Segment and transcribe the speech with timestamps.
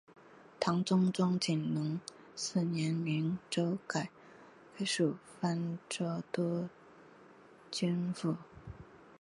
[0.59, 1.99] 唐中宗景龙
[2.35, 4.09] 四年明州改
[4.83, 5.51] 属播
[5.89, 6.67] 州都
[7.69, 8.35] 督府。